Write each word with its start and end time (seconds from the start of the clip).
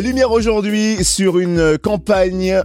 Lumière 0.00 0.30
aujourd'hui 0.30 1.02
sur 1.04 1.38
une 1.38 1.78
campagne 1.78 2.60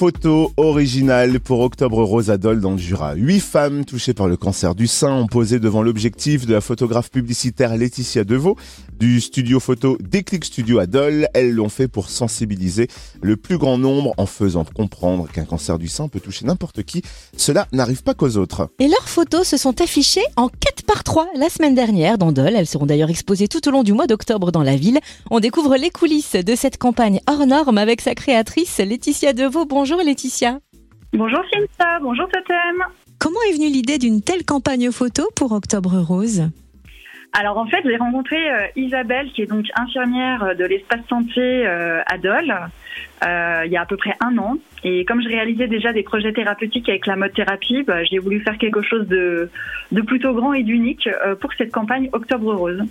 photo 0.00 0.50
originale 0.56 1.40
pour 1.40 1.60
Octobre 1.60 2.02
Rose 2.02 2.30
Adol 2.30 2.62
dans 2.62 2.70
le 2.70 2.78
Jura. 2.78 3.12
Huit 3.16 3.40
femmes 3.40 3.84
touchées 3.84 4.14
par 4.14 4.28
le 4.28 4.38
cancer 4.38 4.74
du 4.74 4.86
sein 4.86 5.12
ont 5.12 5.26
posé 5.26 5.58
devant 5.60 5.82
l'objectif 5.82 6.46
de 6.46 6.54
la 6.54 6.62
photographe 6.62 7.10
publicitaire 7.10 7.76
Laetitia 7.76 8.24
Deveau 8.24 8.56
du 8.98 9.20
studio 9.20 9.60
photo 9.60 9.98
Déclic 10.00 10.46
Studio 10.46 10.78
Adol. 10.78 11.28
Elles 11.34 11.52
l'ont 11.52 11.68
fait 11.68 11.86
pour 11.86 12.08
sensibiliser 12.08 12.88
le 13.20 13.36
plus 13.36 13.58
grand 13.58 13.76
nombre 13.76 14.14
en 14.16 14.24
faisant 14.24 14.64
comprendre 14.64 15.28
qu'un 15.30 15.44
cancer 15.44 15.78
du 15.78 15.88
sein 15.88 16.08
peut 16.08 16.20
toucher 16.20 16.46
n'importe 16.46 16.82
qui. 16.82 17.02
Cela 17.36 17.68
n'arrive 17.70 18.02
pas 18.02 18.14
qu'aux 18.14 18.38
autres. 18.38 18.70
Et 18.78 18.88
leurs 18.88 19.06
photos 19.06 19.46
se 19.46 19.58
sont 19.58 19.82
affichées 19.82 20.24
en 20.36 20.48
4 20.48 20.84
par 20.86 21.04
3 21.04 21.28
la 21.36 21.50
semaine 21.50 21.74
dernière 21.74 22.16
dans 22.16 22.32
Dole. 22.32 22.56
Elles 22.56 22.66
seront 22.66 22.86
d'ailleurs 22.86 23.10
exposées 23.10 23.48
tout 23.48 23.68
au 23.68 23.70
long 23.70 23.82
du 23.82 23.92
mois 23.92 24.06
d'octobre 24.06 24.50
dans 24.50 24.62
la 24.62 24.76
ville. 24.76 24.98
On 25.30 25.40
découvre 25.40 25.76
les 25.76 25.90
coulisses 25.90 26.36
de 26.36 26.54
cette 26.54 26.78
campagne 26.78 27.20
hors 27.26 27.46
norme 27.46 27.76
avec 27.76 28.00
sa 28.00 28.14
créatrice 28.14 28.78
Laetitia 28.78 29.34
Deveau. 29.34 29.66
Bonjour 29.66 29.89
Laetitia. 29.98 30.58
Bonjour 31.12 31.40
Cynthia, 31.52 31.98
bonjour 32.00 32.28
Totem. 32.28 32.84
Comment 33.18 33.40
est 33.48 33.52
venue 33.52 33.68
l'idée 33.68 33.98
d'une 33.98 34.22
telle 34.22 34.44
campagne 34.44 34.90
photo 34.92 35.28
pour 35.36 35.52
Octobre 35.52 35.98
Rose? 35.98 36.48
Alors 37.32 37.58
en 37.58 37.66
fait, 37.66 37.82
j'ai 37.84 37.96
rencontré 37.96 38.36
euh, 38.36 38.66
Isabelle, 38.76 39.30
qui 39.32 39.42
est 39.42 39.46
donc 39.46 39.66
infirmière 39.76 40.56
de 40.56 40.64
l'espace 40.64 41.00
santé 41.08 41.40
euh, 41.40 42.02
à 42.06 42.18
Dole, 42.18 42.54
euh, 43.24 43.62
il 43.66 43.72
y 43.72 43.76
a 43.76 43.82
à 43.82 43.86
peu 43.86 43.96
près 43.96 44.14
un 44.20 44.36
an. 44.38 44.56
Et 44.82 45.04
comme 45.04 45.22
je 45.22 45.28
réalisais 45.28 45.68
déjà 45.68 45.92
des 45.92 46.02
projets 46.02 46.32
thérapeutiques 46.32 46.88
avec 46.88 47.06
la 47.06 47.16
mode 47.16 47.32
thérapie, 47.32 47.82
bah, 47.82 48.02
j'ai 48.04 48.18
voulu 48.18 48.40
faire 48.40 48.58
quelque 48.58 48.82
chose 48.82 49.06
de, 49.06 49.50
de 49.92 50.00
plutôt 50.02 50.32
grand 50.32 50.54
et 50.54 50.62
d'unique 50.62 51.08
pour 51.40 51.52
cette 51.56 51.70
campagne 51.70 52.08
Octobre 52.12 52.54
Rose. 52.54 52.82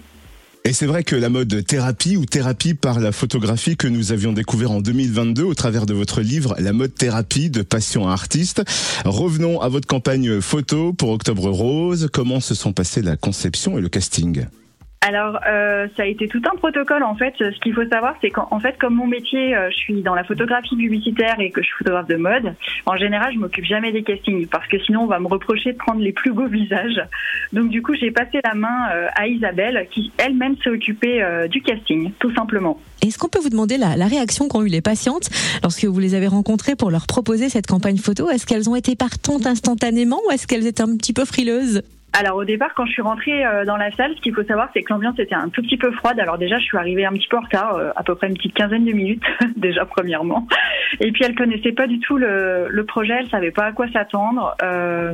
Et 0.66 0.74
c'est 0.74 0.86
vrai 0.86 1.04
que 1.04 1.16
la 1.16 1.30
mode 1.30 1.66
thérapie 1.66 2.18
ou 2.18 2.26
thérapie 2.26 2.74
par 2.74 3.00
la 3.00 3.12
photographie 3.12 3.78
que 3.78 3.88
nous 3.88 4.12
avions 4.12 4.34
découvert 4.34 4.72
en 4.72 4.82
2022 4.82 5.44
au 5.44 5.54
travers 5.54 5.86
de 5.86 5.94
votre 5.94 6.22
livre 6.22 6.54
La 6.60 6.74
mode 6.74 6.94
thérapie 6.94 7.50
de 7.50 7.62
passion 7.62 8.08
à 8.10 8.12
artiste. 8.12 8.62
Revenons 9.06 9.62
à 9.62 9.70
votre 9.70 9.88
campagne 9.88 10.42
photo 10.42 10.92
pour 10.92 11.12
Octobre 11.12 11.50
Rose. 11.50 12.10
Comment 12.12 12.42
se 12.42 12.56
sont 12.56 12.74
passées 12.74 13.02
la 13.02 13.16
conception 13.16 13.78
et 13.78 13.82
le 13.82 13.90
casting? 13.90 14.46
Alors, 15.02 15.40
euh, 15.48 15.88
ça 15.96 16.04
a 16.04 16.06
été 16.06 16.28
tout 16.28 16.42
un 16.52 16.58
protocole 16.58 17.04
en 17.04 17.16
fait. 17.16 17.34
Ce 17.40 17.58
qu'il 17.62 17.74
faut 17.74 17.88
savoir, 17.88 18.16
c'est 18.20 18.32
qu'en 18.32 18.60
fait, 18.60 18.78
comme 18.78 18.96
mon 18.96 19.08
métier, 19.08 19.56
euh, 19.56 19.70
je 19.72 19.78
suis 19.78 20.02
dans 20.02 20.14
la 20.14 20.26
photographie 20.26 20.76
publicitaire 20.76 21.40
et 21.40 21.52
que 21.52 21.62
je 21.62 21.68
suis 21.68 21.78
photographe 21.78 22.08
de 22.08 22.18
mode, 22.18 22.54
en 22.86 22.98
général, 22.98 23.34
je 23.34 23.40
m'occupe 23.40 23.64
jamais 23.64 23.94
des 23.94 24.04
castings 24.04 24.48
parce 24.48 24.68
que 24.68 24.78
sinon, 24.80 25.04
on 25.04 25.08
va 25.08 25.20
me 25.20 25.28
reprocher 25.28 25.72
de 25.72 25.78
prendre 25.78 26.02
les 26.02 26.12
plus 26.12 26.34
beaux 26.34 26.48
visages. 26.48 27.02
Donc, 27.54 27.70
du 27.70 27.82
coup, 27.82 27.94
j'ai 27.96 28.12
passé 28.12 28.42
la 28.44 28.54
main 28.56 28.90
euh, 28.92 29.08
à 29.16 29.28
Isabelle, 29.28 29.88
qui 29.90 30.12
elle-même 30.18 30.58
s'est 30.64 30.70
occupée 30.70 31.26
du 31.50 31.62
casting, 31.62 32.12
tout 32.20 32.34
simplement. 32.36 32.80
Est-ce 33.02 33.18
qu'on 33.18 33.30
peut 33.30 33.40
vous 33.40 33.50
demander 33.50 33.78
la, 33.78 33.96
la 33.96 34.08
réaction 34.08 34.50
qu'ont 34.50 34.64
eu 34.64 34.68
les 34.68 34.82
patientes 34.82 35.30
lorsque 35.64 35.86
vous 35.86 36.00
les 36.00 36.14
avez 36.14 36.28
rencontrées 36.28 36.76
pour 36.76 36.92
leur 36.92 37.08
proposer 37.08 37.48
cette 37.48 37.68
campagne 37.68 37.98
photo? 37.98 38.30
Est-ce 38.30 38.46
qu'elles 38.46 38.70
ont 38.70 38.76
été 38.76 38.96
partantes 38.96 39.46
instantanément 39.46 40.20
ou 40.28 40.32
est-ce 40.32 40.46
qu'elles 40.46 40.68
étaient 40.68 40.84
un 40.84 40.98
petit 40.98 41.14
peu 41.14 41.24
frileuses? 41.24 41.84
Alors 42.14 42.38
au 42.38 42.44
départ, 42.44 42.74
quand 42.76 42.86
je 42.86 42.92
suis 42.92 43.02
rentrée 43.04 43.46
euh, 43.46 43.66
dans 43.66 43.78
la 43.78 43.92
salle, 43.92 44.16
ce 44.16 44.22
qu'il 44.22 44.34
faut 44.34 44.44
savoir, 44.44 44.70
c'est 44.74 44.82
que 44.82 44.92
l'ambiance 44.92 45.20
était 45.20 45.36
un 45.36 45.50
tout 45.50 45.62
petit 45.62 45.78
peu 45.78 45.92
froide. 45.92 46.20
Alors 46.20 46.40
déjà, 46.40 46.58
je 46.58 46.64
suis 46.64 46.78
arrivée 46.78 47.06
un 47.06 47.12
petit 47.12 47.28
peu 47.28 47.38
en 47.38 47.42
retard, 47.42 47.76
euh, 47.76 47.92
à 47.96 48.04
peu 48.04 48.16
près 48.16 48.28
une 48.28 48.34
petite 48.34 48.56
quinzaine 48.56 48.84
de 48.84 48.92
minutes 48.92 49.24
déjà 49.58 49.86
premièrement. 49.86 50.48
Et 51.00 51.12
puis 51.12 51.24
elle 51.24 51.36
connaissait 51.36 51.72
pas 51.72 51.86
du 51.86 52.00
tout 52.00 52.18
le, 52.18 52.68
le 52.68 52.84
projet, 52.84 53.14
elle 53.20 53.30
savait 53.30 53.52
pas 53.52 53.66
à 53.66 53.72
quoi 53.74 53.88
s'attendre. 53.92 54.56
Euh, 54.64 55.14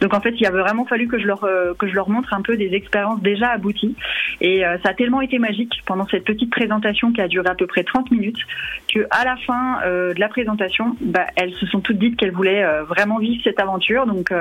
donc 0.00 0.14
en 0.14 0.20
fait, 0.20 0.34
il 0.40 0.46
avait 0.46 0.60
vraiment 0.60 0.86
fallu 0.86 1.08
que 1.08 1.18
je 1.18 1.26
leur 1.26 1.46
que 1.78 1.86
je 1.86 1.94
leur 1.94 2.08
montre 2.08 2.32
un 2.32 2.40
peu 2.40 2.56
des 2.56 2.72
expériences 2.72 3.20
déjà 3.20 3.50
abouties. 3.50 3.94
Et 4.40 4.62
ça 4.82 4.90
a 4.90 4.94
tellement 4.94 5.20
été 5.20 5.38
magique 5.38 5.82
pendant 5.84 6.06
cette 6.06 6.24
petite 6.24 6.50
présentation 6.50 7.12
qui 7.12 7.20
a 7.20 7.28
duré 7.28 7.48
à 7.48 7.54
peu 7.54 7.66
près 7.66 7.84
30 7.84 8.10
minutes 8.10 8.38
que 8.92 9.06
à 9.10 9.24
la 9.24 9.36
fin 9.36 9.80
de 9.84 10.18
la 10.18 10.28
présentation, 10.28 10.96
bah, 11.00 11.26
elles 11.36 11.52
se 11.54 11.66
sont 11.66 11.80
toutes 11.80 11.98
dites 11.98 12.16
qu'elles 12.16 12.32
voulaient 12.32 12.64
vraiment 12.88 13.18
vivre 13.18 13.42
cette 13.44 13.60
aventure. 13.60 14.06
Donc 14.06 14.32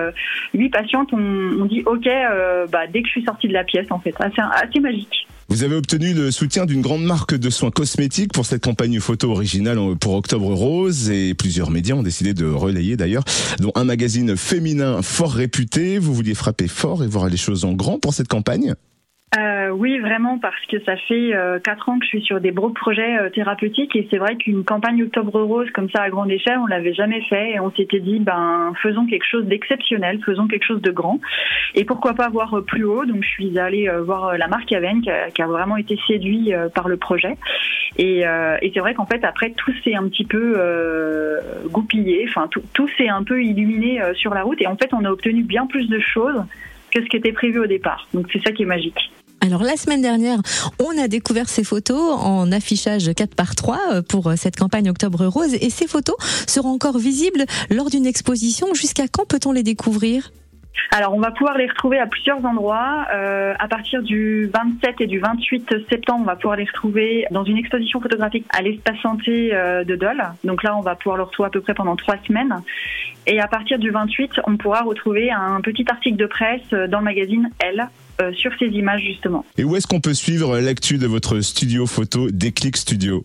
huit 0.53 0.70
patientes 0.70 1.11
ont, 1.14 1.61
ont 1.61 1.66
dit 1.66 1.83
ok 1.89 2.08
euh, 2.08 2.67
bah, 2.67 2.88
dès 2.92 3.02
que 3.02 3.08
je 3.08 3.11
suis 3.11 3.23
sortie 3.23 3.48
de 3.48 3.54
la 3.54 3.64
pièce 3.64 3.88
en 3.89 4.00
fait. 4.00 4.14
C'est 4.17 4.42
assez 4.42 4.80
magique. 4.80 5.27
Vous 5.50 5.64
avez 5.64 5.76
obtenu 5.76 6.14
le 6.14 6.30
soutien 6.30 6.67
d'une 6.67 6.82
grande 6.82 7.04
marque 7.04 7.33
de 7.33 7.50
soins 7.50 7.72
cosmétiques 7.72 8.32
pour 8.32 8.45
cette 8.45 8.64
campagne 8.64 9.00
photo 9.00 9.32
originale 9.32 9.80
pour 9.99 10.14
Octobre 10.14 10.54
Rose 10.54 11.10
et 11.10 11.33
plusieurs 11.33 11.72
médias 11.72 11.95
ont 11.95 12.04
décidé 12.04 12.36
de 12.36 12.45
relayer 12.45 12.98
d'ailleurs, 12.98 13.23
dont 13.60 13.72
un 13.73 13.83
magazine 13.83 14.38
féminin 14.38 15.02
fort 15.02 15.32
réputé. 15.32 15.98
Vous 15.98 16.14
vouliez 16.14 16.36
frapper 16.36 16.67
fort 16.67 17.04
et 17.04 17.08
voir 17.08 17.30
les 17.30 17.38
choses 17.38 17.66
en 17.66 17.73
grand 17.73 17.98
pour 17.98 18.14
cette 18.14 18.28
campagne? 18.28 18.76
Euh, 19.38 19.70
oui, 19.70 20.00
vraiment, 20.00 20.40
parce 20.40 20.66
que 20.72 20.84
ça 20.86 20.98
fait 20.98 21.36
euh, 21.36 21.60
quatre 21.60 21.88
ans 21.88 22.00
que 22.00 22.06
je 22.06 22.10
suis 22.10 22.22
sur 22.23 22.42
des 22.42 22.52
gros 22.52 22.72
projets 22.72 23.20
euh, 23.20 23.30
thérapeutiques 23.30 23.95
et 23.95 24.08
c'est 24.10 24.17
vrai 24.17 24.36
qu'une 24.38 24.64
campagne 24.64 25.04
Octobre 25.04 25.40
Rose 25.44 25.70
comme 25.72 25.88
ça 25.92 26.02
à 26.02 26.10
grande 26.10 26.32
échelle, 26.32 26.58
on 26.58 26.66
l'avait 26.66 26.95
jamais 26.95 27.22
fait 27.22 27.52
et 27.52 27.60
on 27.60 27.70
s'était 27.70 28.00
dit, 28.00 28.17
ben, 28.20 28.73
faisons 28.82 29.06
quelque 29.06 29.28
chose 29.30 29.45
d'exceptionnel, 29.45 30.20
faisons 30.26 30.48
quelque 30.48 30.66
chose 30.66 30.82
de 30.82 30.90
grand 30.90 31.20
et 31.76 31.86
pourquoi 31.86 32.16
pas 32.16 32.28
voir 32.30 32.56
euh, 32.56 32.62
plus 32.64 32.84
haut. 32.86 33.06
Donc, 33.06 33.23
je 33.23 33.30
suis 33.30 33.60
allée 33.60 33.88
voir 34.04 34.36
la 34.36 34.48
marque 34.48 34.72
Aven 34.72 35.02
qui 35.02 35.12
a, 35.12 35.48
vraiment 35.48 35.78
été 35.78 36.00
séduit 36.08 36.52
par 36.73 36.88
le 36.88 36.98
projet 36.98 37.38
et, 37.98 38.20
et 38.22 38.72
c'est 38.73 38.80
vrai 38.80 38.94
qu'en 38.94 39.06
fait 39.06 39.23
après 39.23 39.52
tout 39.52 39.73
s'est 39.84 39.96
un 39.96 40.08
petit 40.08 40.26
peu 40.26 40.58
goupillé, 41.66 42.26
enfin 42.28 42.48
tout, 42.48 42.61
tout 42.73 42.88
s'est 42.98 43.10
un 43.10 43.23
peu 43.23 43.44
illuminé 43.44 44.02
sur 44.14 44.34
la 44.34 44.44
route 44.44 44.61
et 44.61 44.67
en 44.67 44.76
fait 44.76 44.94
on 44.94 45.06
a 45.06 45.11
obtenu 45.11 45.44
bien 45.44 45.66
plus 45.66 45.88
de 45.88 46.00
choses 46.00 46.44
que 46.89 47.02
ce 47.02 47.08
qui 47.08 47.17
était 47.17 47.32
prévu 47.32 47.60
au 47.60 47.67
départ. 47.67 48.08
Donc 48.14 48.27
c'est 48.32 48.42
ça 48.44 48.52
qui 48.52 48.64
est 48.64 48.67
magique. 48.67 49.11
Alors 49.42 49.64
la 49.64 49.77
semaine 49.77 50.02
dernière, 50.02 50.39
on 50.80 51.02
a 51.02 51.08
découvert 51.08 51.48
ces 51.48 51.64
photos 51.64 52.17
en 52.20 52.52
affichage 52.52 53.10
4 53.16 53.36
par 53.36 53.55
3 53.55 53.80
euh, 53.92 54.02
pour 54.02 54.27
euh, 54.27 54.36
cette 54.36 54.58
campagne 54.58 54.89
Octobre 54.89 55.26
Rose 55.26 55.54
et 55.54 55.70
ces 55.70 55.88
photos 55.88 56.16
seront 56.48 56.73
encore 56.73 56.98
visibles 56.98 57.45
lors 57.70 57.89
d'une 57.89 58.05
exposition. 58.05 58.73
Jusqu'à 58.73 59.08
quand 59.08 59.26
peut-on 59.26 59.54
les 59.54 59.64
découvrir? 59.64 60.32
Alors, 60.92 61.14
on 61.14 61.20
va 61.20 61.32
pouvoir 61.32 61.58
les 61.58 61.67
retrouver 61.67 61.99
à 61.99 62.08
plusieurs 62.08 62.44
endroits. 62.45 63.05
Euh, 63.14 63.54
à 63.60 63.67
partir 63.67 64.02
du 64.02 64.49
27 64.54 65.02
et 65.02 65.08
du 65.08 65.20
28 65.20 65.88
septembre, 65.89 66.22
on 66.22 66.26
va 66.26 66.36
pouvoir 66.36 66.55
les 66.55 66.66
retrouver 66.66 67.26
dans 67.32 67.44
une 67.44 67.58
exposition 67.58 68.02
photographique 68.02 68.45
à 68.49 68.61
l'espace 68.61 68.98
santé 68.99 69.54
euh, 69.54 69.83
de 69.83 69.95
Dole. 69.95 70.23
Donc 70.44 70.64
là, 70.64 70.76
on 70.76 70.82
va 70.82 70.95
pouvoir 70.95 71.17
le 71.17 71.23
retrouver 71.23 71.48
à 71.48 71.49
peu 71.52 71.61
près 71.61 71.73
pendant 71.73 71.95
trois 71.95 72.17
semaines. 72.26 72.55
Et 73.30 73.40
à 73.40 73.48
partir 73.48 73.80
du 73.80 73.92
28, 73.92 74.42
on 74.45 74.58
pourra 74.58 74.82
retrouver 74.82 75.32
un 75.32 75.62
petit 75.62 75.86
article 75.90 76.17
de 76.17 76.26
presse 76.26 76.62
euh, 76.73 76.88
dans 76.88 77.00
le 77.00 77.06
magazine 77.06 77.50
Elle 77.60 77.88
sur 78.34 78.52
ces 78.60 78.66
images 78.66 79.00
justement. 79.00 79.45
Et 79.58 79.64
où 79.64 79.78
est-ce 79.78 79.88
qu'on 79.88 80.02
peut 80.02 80.14
suivre 80.14 80.60
l'actu 80.60 80.98
de 80.98 81.08
votre 81.08 81.40
studio 81.40 81.86
photo 81.86 82.30
Déclic 82.30 82.76
Studio? 82.76 83.23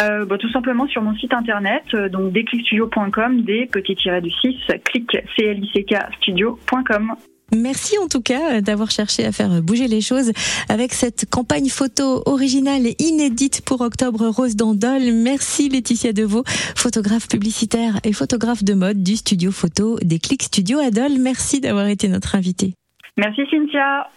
Euh, 0.00 0.24
bah, 0.24 0.38
tout 0.38 0.50
simplement 0.50 0.86
sur 0.86 1.02
mon 1.02 1.14
site 1.16 1.34
internet, 1.34 1.82
euh, 1.94 2.08
donc 2.08 2.32
déclicstudio.com, 2.32 3.42
des 3.42 3.66
petits 3.66 3.96
du 4.22 4.30
6, 4.30 4.56
clic, 4.84 5.10
c 5.36 5.44
l 5.44 5.64
i 5.64 5.70
c 5.74 5.84
k 5.84 5.96
studio.com. 6.18 7.14
Merci 7.54 7.96
en 7.98 8.08
tout 8.08 8.20
cas 8.20 8.56
euh, 8.56 8.60
d'avoir 8.60 8.90
cherché 8.90 9.24
à 9.24 9.32
faire 9.32 9.62
bouger 9.62 9.88
les 9.88 10.00
choses 10.00 10.32
avec 10.68 10.92
cette 10.92 11.28
campagne 11.30 11.68
photo 11.68 12.22
originale 12.26 12.86
et 12.86 12.96
inédite 12.98 13.62
pour 13.64 13.80
Octobre 13.80 14.26
Rose 14.28 14.54
d'Andol. 14.54 15.00
Merci 15.12 15.68
Laetitia 15.68 16.12
Deveau, 16.12 16.42
photographe 16.76 17.28
publicitaire 17.28 18.00
et 18.04 18.12
photographe 18.12 18.64
de 18.64 18.74
mode 18.74 19.02
du 19.02 19.16
studio 19.16 19.50
photo 19.50 19.98
des 20.02 20.18
Click 20.18 20.42
Studio 20.42 20.78
Adol. 20.78 21.18
Merci 21.18 21.60
d'avoir 21.60 21.86
été 21.86 22.08
notre 22.08 22.34
invitée. 22.34 22.74
Merci 23.16 23.42
Cynthia. 23.50 24.08